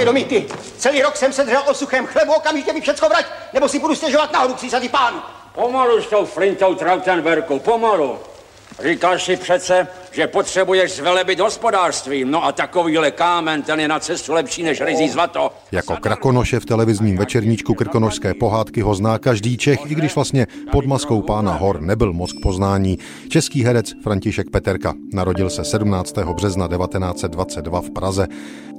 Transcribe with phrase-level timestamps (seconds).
[0.00, 0.46] svědomí ty.
[0.78, 3.94] Celý rok jsem se držel o suchém chlebu, okamžitě mi všecko vrať, nebo si budu
[3.94, 4.58] stěžovat nahoru k
[4.88, 5.22] pánu.
[5.54, 8.18] Pomalu s tou flintou Trautenberku, pomalu.
[8.82, 12.24] Říkal si přece, že potřebuješ zvelebit hospodářství.
[12.24, 15.52] No a takovýhle kámen, ten je na cestu lepší než rizí zlato.
[15.72, 20.86] Jako Krakonoše v televizním večerníčku Krkonošské pohádky ho zná každý Čech, i když vlastně pod
[20.86, 22.98] maskou pána Hor nebyl moc k poznání.
[23.28, 26.18] Český herec František Peterka narodil se 17.
[26.18, 28.26] března 1922 v Praze.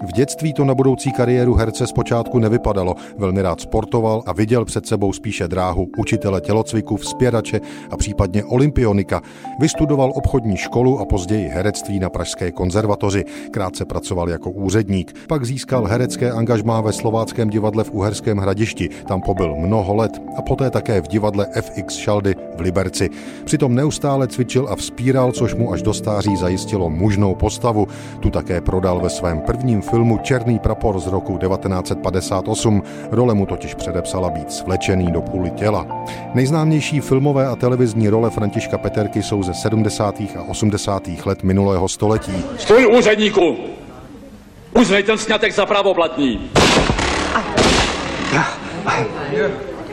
[0.02, 2.96] V dětství to na budoucí kariéru herce zpočátku nevypadalo.
[3.18, 7.62] Velmi rád sportoval a viděl před sebou spíše dráhu učitele tělocviku, vzpěrače
[7.92, 9.22] a případně olympionika.
[9.60, 13.26] Vystudoval obchodní školu a později herectví na Pražské konzervatoři.
[13.52, 15.16] Krátce pracoval jako úředník.
[15.28, 18.90] Pak získal herecké angažmá ve Slováckém divadle v Uherském hradišti.
[19.08, 23.10] Tam pobyl mnoho let a poté také v divadle FX Šaldy v Liberci.
[23.46, 27.88] Přitom neustále cvičil a vzpíral, což mu až do stáří zajistilo mužnou postavu.
[28.20, 32.84] Tu také prodal ve svém prvním filmu Černý prapor z roku 1958.
[33.12, 36.06] Role mu totiž předepsala být svlečený do půly těla.
[36.34, 40.20] Nejznámější filmové a televizní role Františka Peterky jsou ze 70.
[40.20, 41.11] a 80.
[41.26, 42.44] let minulého století.
[42.58, 43.58] Stůj úředníku!
[44.74, 46.52] Uznej ten snětek za pravoplatný.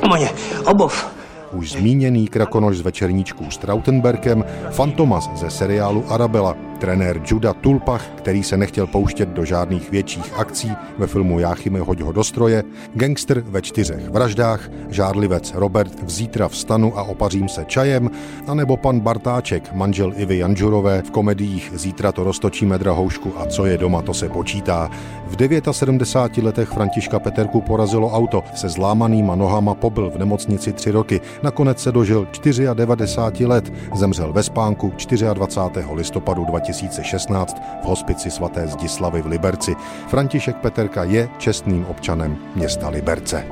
[0.08, 0.28] Moje
[0.64, 1.18] obov
[1.52, 8.42] už zmíněný krakonoš z večerníčků s Trautenberkem, Fantomas ze seriálu Arabela, trenér Juda Tulpach, který
[8.42, 13.40] se nechtěl pouštět do žádných větších akcí ve filmu Jáchyme hoď ho do stroje, gangster
[13.40, 18.10] ve čtyřech vraždách, žádlivec Robert v Zítra vstanu a opařím se čajem,
[18.46, 23.78] anebo pan Bartáček, manžel Ivy Janžurové v komediích Zítra to roztočíme drahoušku a co je
[23.78, 24.90] doma, to se počítá.
[25.26, 25.36] V
[25.72, 31.82] 79 letech Františka Peterku porazilo auto, se zlámanýma nohama pobyl v nemocnici tři roky, nakonec
[31.82, 32.28] se dožil
[32.74, 34.92] 94 let, zemřel ve spánku
[35.34, 35.86] 24.
[35.94, 39.72] listopadu 2000 2016 v hospici svaté Zdislavy v Liberci.
[40.08, 43.44] František Peterka je čestným občanem města Liberce.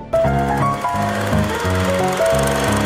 [2.37, 2.86] thank you